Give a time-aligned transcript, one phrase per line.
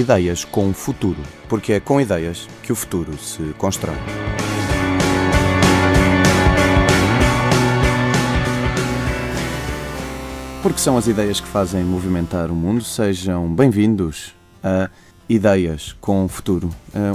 [0.00, 3.98] Ideias com Futuro, porque é com ideias que o futuro se constrói.
[10.62, 12.82] Porque são as ideias que fazem movimentar o mundo.
[12.82, 14.88] Sejam bem-vindos a
[15.28, 16.70] Ideias com Futuro,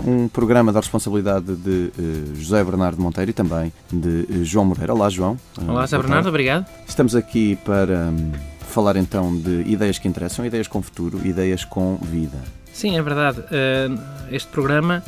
[0.05, 4.93] um programa da responsabilidade de eh, José Bernardo Monteiro e também de eh, João Moreira.
[4.93, 5.39] Olá, João.
[5.67, 6.67] Olá, José Bernardo, obrigado.
[6.87, 11.97] Estamos aqui para hum, falar então de ideias que interessam, ideias com futuro, ideias com
[11.97, 12.37] vida.
[12.75, 13.41] Sim, é verdade.
[13.51, 13.87] Eh,
[14.31, 15.01] este programa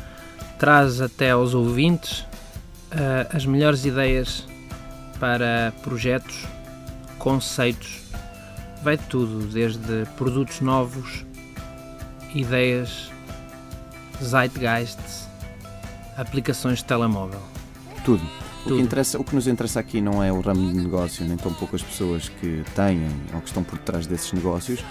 [0.57, 2.25] traz até aos ouvintes
[3.33, 4.47] as melhores ideias
[5.19, 6.45] para projetos,
[7.19, 8.03] conceitos,
[8.81, 11.25] vai de tudo, desde produtos novos,
[12.33, 13.11] ideias,
[14.23, 15.27] zeitgeists,
[16.15, 17.41] aplicações de telemóvel.
[18.05, 18.23] Tudo.
[18.65, 21.35] O que, interessa, o que nos interessa aqui não é o ramo de negócio, nem
[21.35, 24.83] tão poucas pessoas que têm ou que estão por trás desses negócios.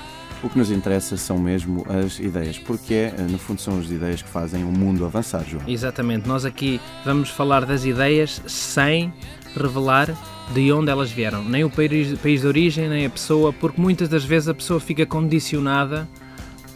[0.42, 4.22] O que nos interessa são mesmo as ideias, porque é, no fundo são as ideias
[4.22, 5.62] que fazem o mundo avançar, João.
[5.66, 6.28] Exatamente.
[6.28, 9.12] Nós aqui vamos falar das ideias sem
[9.56, 10.14] revelar
[10.52, 14.08] de onde elas vieram, nem o país, país de origem, nem a pessoa, porque muitas
[14.08, 16.08] das vezes a pessoa fica condicionada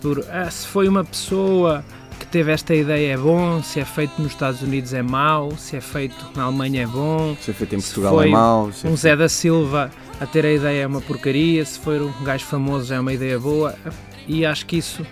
[0.00, 1.84] por ah, se foi uma pessoa
[2.19, 5.77] que teve esta ideia é bom, se é feito nos Estados Unidos é mau, se
[5.77, 8.70] é feito na Alemanha é bom, se é feito em Portugal é mau.
[8.84, 12.44] um Zé da Silva a ter a ideia é uma porcaria, se for um gajo
[12.44, 13.74] famoso é uma ideia boa
[14.28, 15.04] e acho que isso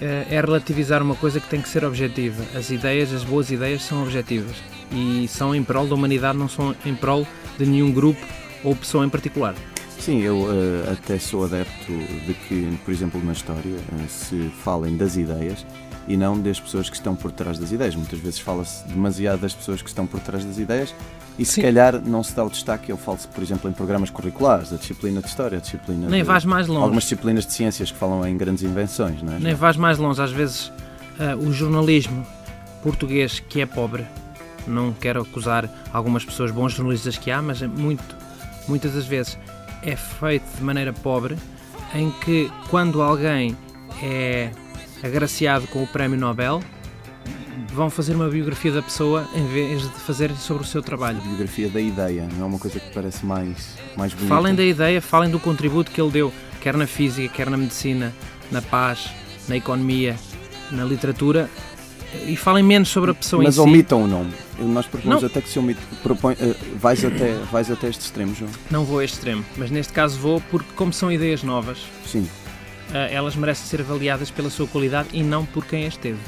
[0.00, 2.42] é, é relativizar uma coisa que tem que ser objetiva.
[2.58, 4.56] As ideias, as boas ideias são objetivas
[4.90, 8.20] e são em prol da humanidade, não são em prol de nenhum grupo
[8.64, 9.54] ou pessoa em particular.
[10.00, 11.92] Sim, eu uh, até sou adepto
[12.26, 15.66] de que, por exemplo, na história uh, se falem das ideias
[16.08, 17.94] e não das pessoas que estão por trás das ideias.
[17.94, 20.94] Muitas vezes fala-se demasiado das pessoas que estão por trás das ideias
[21.38, 21.62] e se Sim.
[21.62, 22.90] calhar não se dá o destaque.
[22.90, 26.08] Eu falo-se, por exemplo, em programas curriculares, a disciplina de história, a disciplina.
[26.08, 26.82] Nem de, vais mais longe.
[26.82, 29.38] Algumas disciplinas de ciências que falam em grandes invenções, não é?
[29.38, 30.20] Nem vais mais longe.
[30.20, 30.68] Às vezes
[31.18, 32.26] uh, o jornalismo
[32.82, 34.06] português que é pobre,
[34.66, 38.16] não quero acusar algumas pessoas, bons jornalistas que há, mas é muito,
[38.66, 39.38] muitas das vezes
[39.82, 41.36] é feito de maneira pobre,
[41.94, 43.56] em que quando alguém
[44.02, 44.50] é
[45.02, 46.62] agraciado com o Prémio Nobel,
[47.72, 51.18] vão fazer uma biografia da pessoa em vez de fazerem sobre o seu trabalho.
[51.18, 54.34] A biografia da ideia, não é uma coisa que parece mais, mais bonita.
[54.34, 58.12] Falem da ideia, falem do contributo que ele deu, quer na física, quer na medicina,
[58.50, 59.10] na paz,
[59.48, 60.16] na economia,
[60.70, 61.48] na literatura,
[62.26, 63.60] e falem menos sobre a pessoa Mas em si.
[63.60, 64.32] Mas omitam o nome.
[64.58, 65.80] Nós propomos até que se omite.
[66.02, 68.50] Propõe, uh, vais, até, vais até este extremo, João?
[68.70, 72.28] Não vou a este extremo, mas neste caso vou porque, como são ideias novas, Sim.
[72.90, 76.18] Uh, elas merecem ser avaliadas pela sua qualidade e não por quem as teve.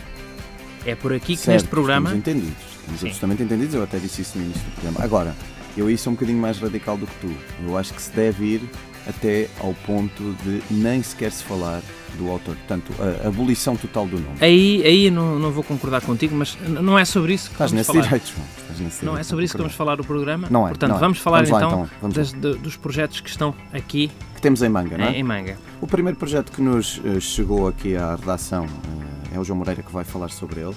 [0.87, 2.09] É por aqui que certo, neste programa.
[2.09, 2.65] Estamos entendidos.
[2.81, 3.07] Estamos Sim.
[3.07, 3.75] absolutamente entendidos.
[3.75, 5.05] Eu até disse isso no início do programa.
[5.05, 5.37] Agora,
[5.77, 7.33] eu aí sou um bocadinho mais radical do que tu.
[7.67, 8.63] Eu acho que se deve ir
[9.07, 11.83] até ao ponto de nem sequer se falar
[12.17, 12.57] do autor.
[12.57, 12.93] Portanto,
[13.25, 14.37] a abolição total do nome.
[14.41, 17.87] Aí, aí não, não vou concordar contigo, mas não é sobre isso que Estás vamos
[17.87, 18.03] falar.
[18.03, 18.47] Direito, João.
[18.59, 20.49] Estás nesse não é sobre isso que vamos falar do programa.
[20.51, 20.71] Não é.
[20.71, 21.01] Portanto, não é.
[21.01, 21.91] vamos falar vamos então, lá, então.
[22.01, 24.11] Vamos das, dos projetos que estão aqui.
[24.35, 25.19] Que temos em manga, não é?
[25.19, 25.59] Em manga.
[25.81, 29.83] O primeiro projeto que nos uh, chegou aqui à redação uh, é o João Moreira
[29.83, 30.75] que vai falar sobre ele.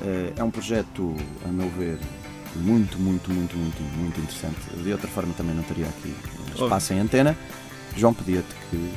[0.00, 1.98] Uh, é um projeto, a meu ver,
[2.56, 4.58] muito, muito, muito, muito, muito interessante.
[4.82, 6.14] De outra forma também não teria aqui
[6.54, 6.96] espaço oh.
[6.96, 7.36] em antena.
[7.96, 8.92] João, pedia-te que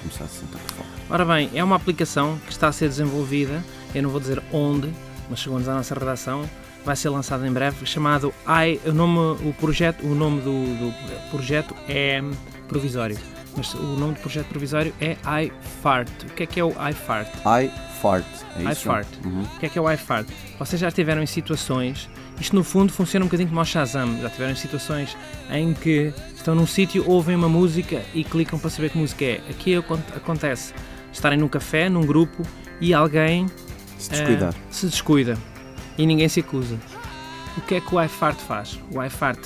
[0.00, 0.88] começasse então por falar.
[1.10, 3.62] Ora bem, é uma aplicação que está a ser desenvolvida,
[3.94, 4.92] eu não vou dizer onde,
[5.28, 6.48] mas chegou-nos à nossa redação,
[6.84, 11.30] vai ser lançada em breve, chamado I, o nome, o projeto, o nome do, do
[11.30, 12.22] projeto é
[12.66, 13.18] provisório,
[13.56, 16.08] mas o nome do projeto provisório é iFart.
[16.24, 17.28] O que é que é o iFart?
[17.64, 18.26] iFart,
[18.56, 18.82] é isso?
[18.82, 19.08] iFart.
[19.24, 19.42] Uhum.
[19.42, 20.28] O que é que é o iFart?
[20.58, 22.08] Vocês já estiveram em situações
[22.40, 24.20] isto no fundo funciona um bocadinho como o Shazam.
[24.20, 25.16] Já tiveram situações
[25.50, 29.40] em que estão num sítio, ouvem uma música e clicam para saber que música é.
[29.50, 30.72] Aqui acontece
[31.12, 32.42] estarem num café, num grupo
[32.80, 33.46] e alguém
[33.98, 35.36] se, uh, se descuida
[35.96, 36.78] e ninguém se acusa.
[37.56, 38.78] O que é que o iFart faz?
[38.92, 39.38] O iFart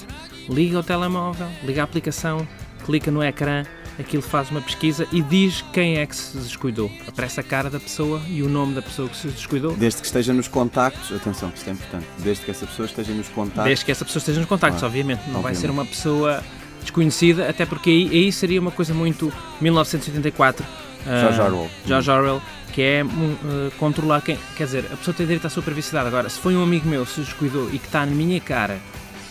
[0.49, 2.47] liga o telemóvel, liga a aplicação,
[2.85, 3.65] clica no ecrã
[3.99, 6.91] aquilo faz uma pesquisa e diz quem é que se descuidou.
[7.07, 9.75] Aparece a cara da pessoa e o nome da pessoa que se descuidou.
[9.77, 13.13] Desde que esteja nos contactos, atenção, que isto é importante, desde que essa pessoa esteja
[13.13, 13.65] nos contactos.
[13.65, 15.21] Desde que essa pessoa esteja nos contactos, obviamente.
[15.21, 15.43] Não obviamente.
[15.43, 16.43] vai ser uma pessoa
[16.81, 20.65] desconhecida, até porque aí, aí seria uma coisa muito 1984.
[21.05, 21.71] George uh, Orwell.
[21.87, 24.39] George Orwell, que é uh, controlar quem.
[24.57, 26.07] Quer dizer, a pessoa tem direito à sua privacidade.
[26.07, 28.79] Agora, se foi um amigo meu que se descuidou e que está na minha cara,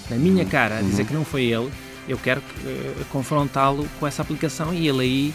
[0.09, 1.07] na minha cara, a dizer uhum.
[1.07, 1.71] que não foi ele,
[2.11, 5.33] eu quero uh, confrontá-lo com essa aplicação e ele aí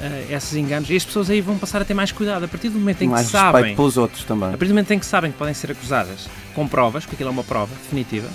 [0.00, 0.90] uh, esses enganos.
[0.90, 3.08] E as pessoas aí vão passar a ter mais cuidado a partir do momento em
[3.08, 3.74] mais que sabem.
[3.74, 4.48] pelos outros também.
[4.48, 7.30] A partir do momento em que sabem que podem ser acusadas com provas, porque aquilo
[7.30, 8.28] é uma prova definitiva.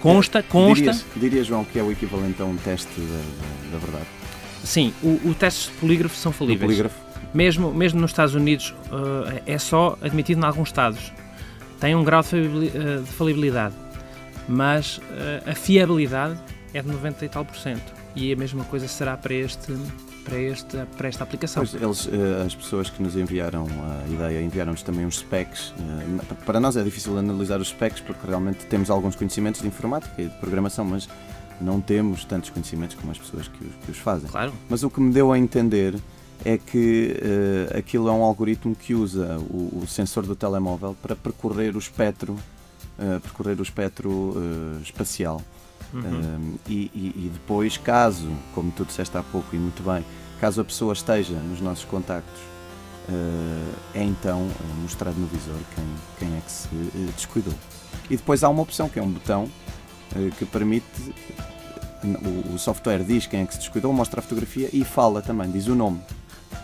[0.00, 0.92] Consta, consta.
[0.92, 4.06] Dirias, dirias João, que é o equivalente a um teste da, da, da verdade?
[4.62, 6.60] Sim, o, o testes de polígrafo são falíveis.
[6.60, 7.04] polígrafo?
[7.34, 11.12] mesmo, mesmo nos Estados Unidos, uh, é só admitido em alguns estados.
[11.80, 13.74] Tem um grau de falibilidade,
[14.48, 16.38] mas uh, a fiabilidade
[16.74, 17.92] é de 90 e tal por cento.
[18.14, 19.72] E a mesma coisa será para este
[20.24, 21.62] para, este, para esta aplicação.
[21.62, 25.74] Pois, eles, eh, as pessoas que nos enviaram a ideia enviaram-nos também uns specs.
[25.78, 30.20] Eh, para nós é difícil analisar os specs porque realmente temos alguns conhecimentos de informática
[30.20, 31.08] e de programação, mas
[31.60, 34.28] não temos tantos conhecimentos como as pessoas que os, que os fazem.
[34.28, 34.52] Claro.
[34.68, 35.94] Mas o que me deu a entender
[36.44, 37.16] é que
[37.72, 41.78] uh, aquilo é um algoritmo que usa o, o, sensor do telemóvel para percorrer o
[41.78, 45.40] espectro, uh, percorrer o espectro uh, espacial.
[45.92, 46.56] Uhum.
[46.68, 50.04] E, e, e, depois, caso, como tu disseste há pouco e muito bem,
[50.40, 52.40] caso a pessoa esteja nos nossos contactos,
[53.94, 54.48] é então
[54.80, 55.84] mostrado no visor quem,
[56.18, 56.68] quem é que se
[57.14, 57.54] descuidou.
[58.10, 59.48] E depois há uma opção que é um botão
[60.38, 60.86] que permite
[62.52, 65.66] o, software diz quem é que se descuidou, mostra a fotografia e fala também, diz
[65.66, 66.00] o nome.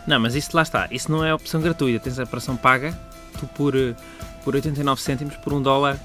[0.05, 0.87] Não, mas isso lá está.
[0.91, 2.03] Isso não é opção gratuita.
[2.03, 2.97] Tens a operação paga.
[3.39, 3.73] Tu por,
[4.43, 5.99] por 89 cêntimos, por um dólar,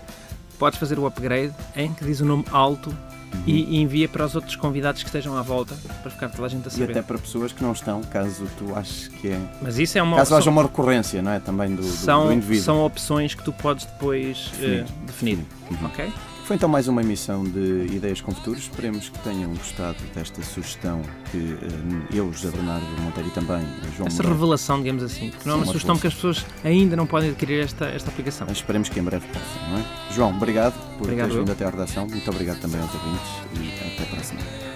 [0.56, 3.43] podes fazer o upgrade em que diz o nome alto uhum.
[3.47, 6.49] e, e, envia para os outros convidados que estejam à volta para ficar toda a
[6.49, 6.88] gente a saber.
[6.88, 9.41] E até para pessoas que não estão, caso tu aches que é.
[9.61, 11.41] Mas isso é uma Caso haja uma recorrência, não é?
[11.41, 12.64] Também do, são, do indivíduo.
[12.64, 14.82] São opções que tu podes depois definir.
[14.82, 15.38] Uh, definir.
[15.70, 15.87] Uhum.
[15.87, 16.12] Ok?
[16.46, 18.60] Foi então mais uma emissão de Ideias com Futuros.
[18.60, 21.02] Esperemos que tenham gostado desta sugestão
[21.32, 23.66] que eh, eu, José Bernardo Monteiro e também
[23.96, 27.04] João Essa revelação, digamos assim, que não é uma sugestão que as pessoas ainda não
[27.04, 28.46] podem adquirir esta, esta aplicação.
[28.48, 29.84] Mas esperemos que em breve possam, não é?
[30.14, 32.06] João, obrigado por obrigado teres vindo até à redação.
[32.06, 34.75] Muito obrigado também aos ouvintes e até para a semana.